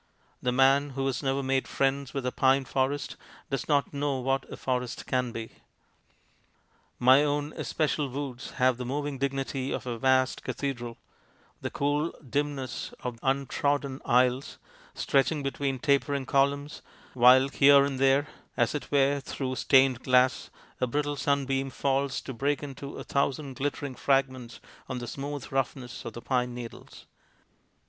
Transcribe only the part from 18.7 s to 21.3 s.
it were through stained glass, a brittle